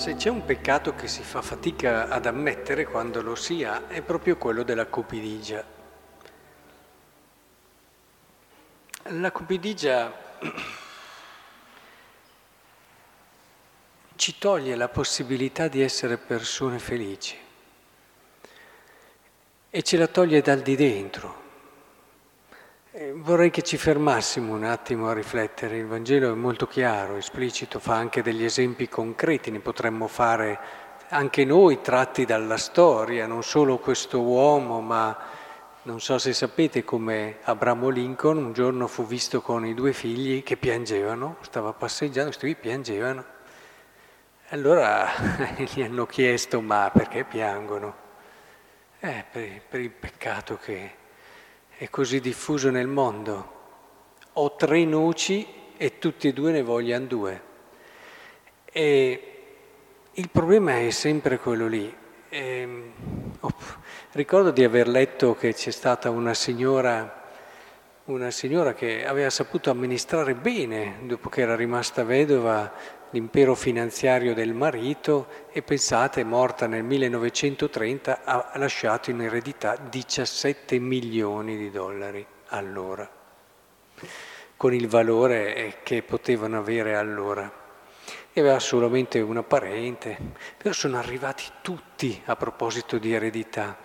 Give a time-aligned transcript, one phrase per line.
[0.00, 4.00] Se c'è un peccato che si fa fatica ad ammettere quando lo si ha, è
[4.00, 5.62] proprio quello della cupidigia.
[9.02, 10.38] La cupidigia
[14.16, 17.36] ci toglie la possibilità di essere persone felici
[19.68, 21.39] e ce la toglie dal di dentro.
[22.92, 27.78] Eh, vorrei che ci fermassimo un attimo a riflettere, il Vangelo è molto chiaro, esplicito,
[27.78, 30.58] fa anche degli esempi concreti, ne potremmo fare
[31.10, 35.16] anche noi tratti dalla storia, non solo questo uomo, ma
[35.82, 40.42] non so se sapete come Abramo Lincoln un giorno fu visto con i due figli
[40.42, 43.24] che piangevano, stava passeggiando, questi qui piangevano.
[44.48, 45.08] Allora
[45.62, 47.94] gli hanno chiesto ma perché piangono?
[48.98, 50.98] Eh, per, per il peccato che
[51.80, 53.52] è così diffuso nel mondo.
[54.34, 55.46] Ho tre noci
[55.78, 57.42] e tutti e due ne vogliano due.
[58.70, 59.22] E
[60.12, 61.90] il problema è sempre quello lì.
[62.28, 62.92] E, ehm,
[63.40, 63.54] oh,
[64.12, 67.30] ricordo di aver letto che c'è stata una signora,
[68.04, 72.70] una signora che aveva saputo amministrare bene, dopo che era rimasta vedova,
[73.10, 81.56] l'impero finanziario del marito e pensate, morta nel 1930, ha lasciato in eredità 17 milioni
[81.56, 83.08] di dollari allora,
[84.56, 87.58] con il valore che potevano avere allora.
[88.32, 90.16] E aveva solamente una parente,
[90.56, 93.76] però sono arrivati tutti a proposito di eredità.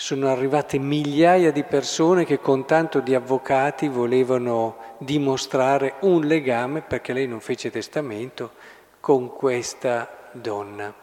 [0.00, 7.12] Sono arrivate migliaia di persone che con tanto di avvocati volevano dimostrare un legame perché
[7.12, 8.52] lei non fece testamento
[9.00, 10.94] con questa donna.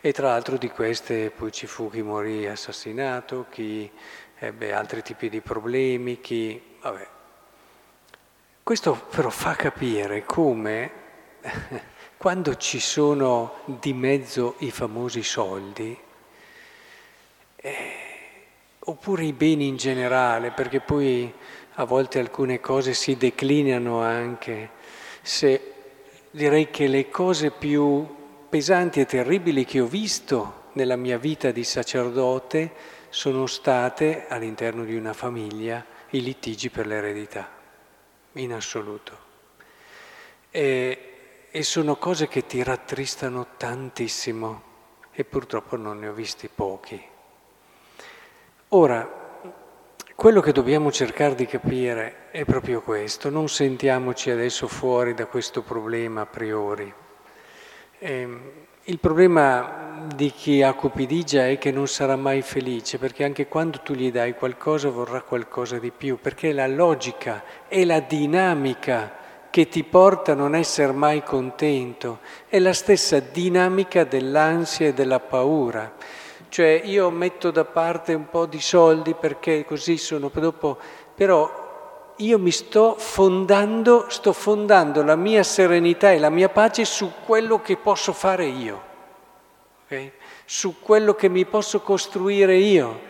[0.00, 3.90] E tra l'altro di queste poi ci fu chi morì assassinato, chi
[4.38, 6.76] ebbe altri tipi di problemi, chi...
[6.80, 7.06] Vabbè.
[8.62, 10.90] Questo però fa capire come
[12.16, 16.06] quando ci sono di mezzo i famosi soldi,
[17.60, 17.72] eh,
[18.80, 21.32] oppure i beni in generale, perché poi
[21.74, 24.70] a volte alcune cose si declinano anche,
[25.22, 25.72] se
[26.30, 28.06] direi che le cose più
[28.48, 32.72] pesanti e terribili che ho visto nella mia vita di sacerdote
[33.08, 37.48] sono state all'interno di una famiglia i litigi per l'eredità,
[38.32, 39.26] in assoluto.
[40.50, 44.62] E, e sono cose che ti rattristano tantissimo
[45.12, 47.16] e purtroppo non ne ho visti pochi.
[48.72, 49.08] Ora,
[50.14, 55.62] quello che dobbiamo cercare di capire è proprio questo, non sentiamoci adesso fuori da questo
[55.62, 56.92] problema a priori.
[57.98, 58.28] Eh,
[58.82, 63.80] il problema di chi ha cupidigia è che non sarà mai felice, perché anche quando
[63.82, 69.16] tu gli dai qualcosa vorrà qualcosa di più, perché la logica e la dinamica
[69.48, 75.20] che ti porta a non essere mai contento è la stessa dinamica dell'ansia e della
[75.20, 76.26] paura.
[76.48, 80.78] Cioè io metto da parte un po' di soldi perché così sono dopo,
[81.14, 81.66] però
[82.16, 87.60] io mi sto fondando, sto fondando la mia serenità e la mia pace su quello
[87.60, 88.82] che posso fare io,
[89.84, 90.12] okay?
[90.44, 93.07] su quello che mi posso costruire io.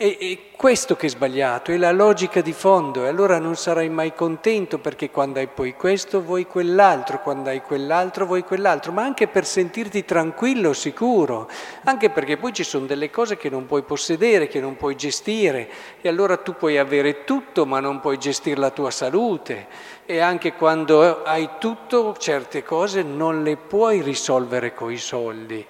[0.00, 4.14] È, questo che è sbagliato, è la logica di fondo e allora non sarai mai
[4.14, 9.28] contento perché quando hai poi questo vuoi quell'altro, quando hai quell'altro vuoi quell'altro, ma anche
[9.28, 11.50] per sentirti tranquillo, sicuro,
[11.84, 15.68] anche perché poi ci sono delle cose che non puoi possedere, che non puoi gestire
[16.00, 19.66] e allora tu puoi avere tutto ma non puoi gestire la tua salute
[20.06, 25.62] e anche quando hai tutto certe cose non le puoi risolvere coi soldi,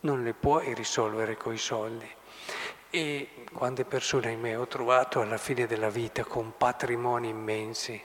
[0.00, 2.15] non le puoi risolvere coi soldi.
[2.90, 8.00] E quante persone, ahimè, ho trovato alla fine della vita con patrimoni immensi,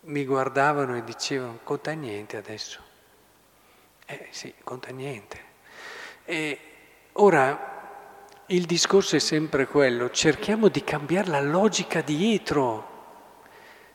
[0.00, 2.80] mi guardavano e dicevano, conta niente adesso.
[4.06, 5.44] Eh sì, conta niente.
[6.24, 6.58] E
[7.12, 7.74] ora
[8.46, 12.94] il discorso è sempre quello, cerchiamo di cambiare la logica dietro.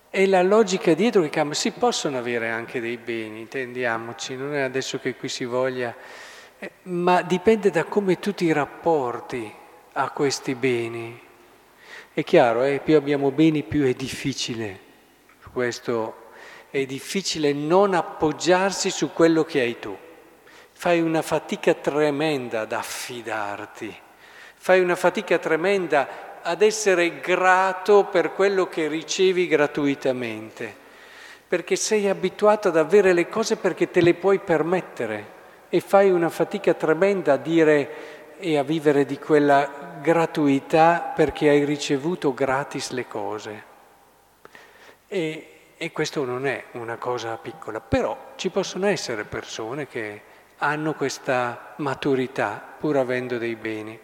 [0.10, 1.56] È la logica dietro che cambia.
[1.56, 5.96] Si possono avere anche dei beni, intendiamoci, non è adesso che qui si voglia
[6.84, 9.52] ma dipende da come tu ti rapporti
[9.94, 11.20] a questi beni.
[12.14, 14.80] È chiaro, eh, più abbiamo beni più è difficile,
[15.52, 16.30] questo
[16.70, 19.98] è difficile non appoggiarsi su quello che hai tu.
[20.72, 23.96] Fai una fatica tremenda ad affidarti,
[24.56, 30.76] fai una fatica tremenda ad essere grato per quello che ricevi gratuitamente,
[31.48, 35.40] perché sei abituato ad avere le cose perché te le puoi permettere
[35.74, 41.64] e fai una fatica tremenda a dire e a vivere di quella gratuità perché hai
[41.64, 43.64] ricevuto gratis le cose.
[45.08, 45.48] E,
[45.78, 50.22] e questo non è una cosa piccola, però ci possono essere persone che
[50.58, 53.98] hanno questa maturità pur avendo dei beni.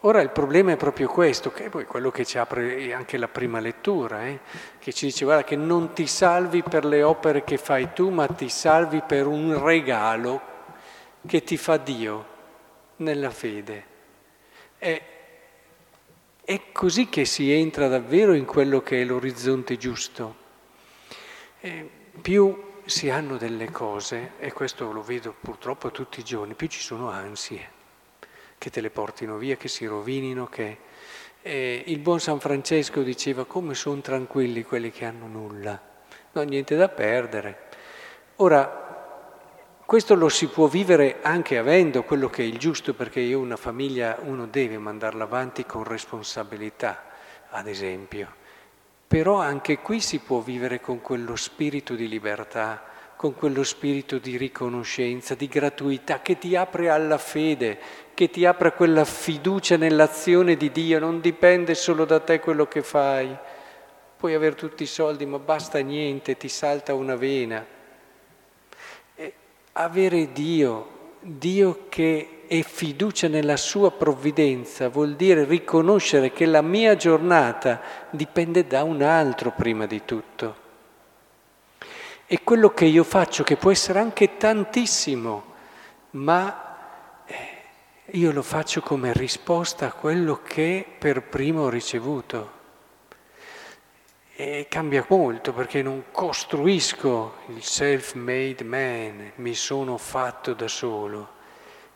[0.00, 3.28] Ora il problema è proprio questo, che è poi quello che ci apre anche la
[3.28, 4.40] prima lettura, eh?
[4.78, 8.26] che ci dice guarda che non ti salvi per le opere che fai tu, ma
[8.26, 10.52] ti salvi per un regalo
[11.26, 12.26] che ti fa Dio
[12.96, 13.84] nella fede.
[14.78, 15.02] È,
[16.44, 20.42] è così che si entra davvero in quello che è l'orizzonte giusto.
[21.60, 21.90] E
[22.20, 26.80] più si hanno delle cose, e questo lo vedo purtroppo tutti i giorni, più ci
[26.80, 27.74] sono ansie
[28.64, 30.78] che te le portino via, che si rovinino, che...
[31.42, 35.78] Eh, il buon San Francesco diceva come sono tranquilli quelli che hanno nulla,
[36.32, 37.58] non niente da perdere.
[38.36, 38.83] Ora,
[39.94, 43.54] questo lo si può vivere anche avendo quello che è il giusto, perché io una
[43.56, 47.04] famiglia uno deve mandarla avanti con responsabilità,
[47.50, 48.26] ad esempio.
[49.06, 52.82] Però anche qui si può vivere con quello spirito di libertà,
[53.14, 57.78] con quello spirito di riconoscenza, di gratuità che ti apre alla fede,
[58.14, 62.82] che ti apre quella fiducia nell'azione di Dio, non dipende solo da te quello che
[62.82, 63.32] fai.
[64.16, 67.82] Puoi avere tutti i soldi, ma basta niente, ti salta una vena.
[69.74, 70.88] Avere Dio,
[71.20, 77.80] Dio che è fiducia nella sua provvidenza, vuol dire riconoscere che la mia giornata
[78.10, 80.62] dipende da un altro prima di tutto
[82.26, 85.44] e quello che io faccio, che può essere anche tantissimo,
[86.10, 87.36] ma eh,
[88.12, 92.62] io lo faccio come risposta a quello che per primo ho ricevuto.
[94.36, 101.28] E cambia molto perché non costruisco il self-made man, mi sono fatto da solo,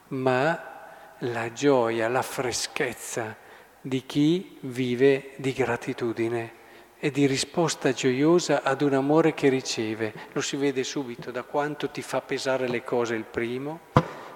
[0.09, 3.37] ma la gioia, la freschezza
[3.81, 6.53] di chi vive di gratitudine
[7.01, 10.13] e di risposta gioiosa ad un amore che riceve.
[10.31, 13.81] Lo si vede subito da quanto ti fa pesare le cose il primo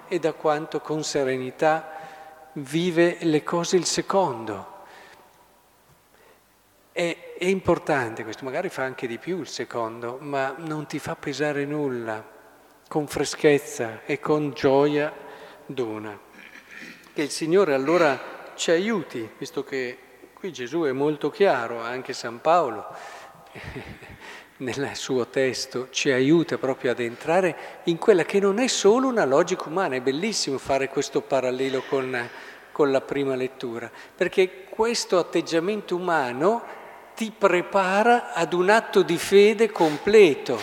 [0.09, 4.71] e da quanto con serenità vive le cose il secondo.
[6.91, 11.17] È, è importante questo, magari fa anche di più il secondo, ma non ti fa
[11.17, 12.25] pesare nulla,
[12.87, 15.11] con freschezza e con gioia
[15.65, 16.17] dona.
[17.13, 19.97] Che il Signore allora ci aiuti, visto che
[20.33, 22.85] Qui Gesù è molto chiaro, anche San Paolo
[24.57, 29.25] nel suo testo ci aiuta proprio ad entrare in quella che non è solo una
[29.25, 32.29] logica umana, è bellissimo fare questo parallelo con,
[32.71, 36.82] con la prima lettura, perché questo atteggiamento umano
[37.15, 40.59] ti prepara ad un atto di fede completo,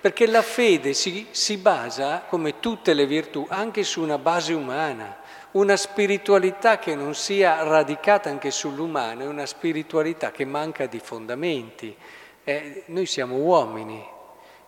[0.00, 5.18] perché la fede si, si basa, come tutte le virtù, anche su una base umana.
[5.52, 11.96] Una spiritualità che non sia radicata anche sull'umano è una spiritualità che manca di fondamenti.
[12.44, 14.04] Eh, noi siamo uomini,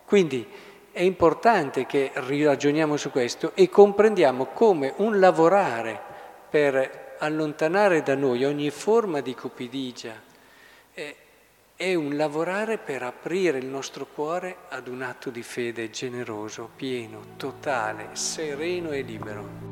[0.05, 0.47] quindi
[0.91, 6.01] è importante che ragioniamo su questo e comprendiamo come un lavorare
[6.49, 10.27] per allontanare da noi ogni forma di cupidigia
[10.93, 17.35] è un lavorare per aprire il nostro cuore ad un atto di fede generoso, pieno,
[17.37, 19.68] totale, sereno e libero.